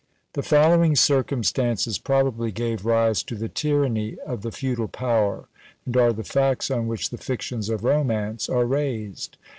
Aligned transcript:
The 0.33 0.41
following 0.41 0.95
circumstances 0.95 1.99
probably 1.99 2.51
gave 2.51 2.85
rise 2.87 3.21
to 3.21 3.35
the 3.35 3.47
tyranny 3.47 4.17
of 4.25 4.41
the 4.41 4.49
feudal 4.51 4.87
power, 4.87 5.47
and 5.85 5.95
are 5.95 6.11
the 6.11 6.23
facts 6.23 6.71
on 6.71 6.87
which 6.87 7.11
the 7.11 7.19
fictions 7.19 7.69
of 7.69 7.83
romance 7.83 8.49
are 8.49 8.65
raised. 8.65 9.37